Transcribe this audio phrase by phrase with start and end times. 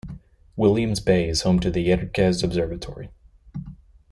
[0.55, 3.11] Williams Bay is home to the Yerkes Observatory.